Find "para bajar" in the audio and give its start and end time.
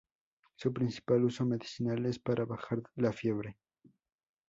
2.17-2.81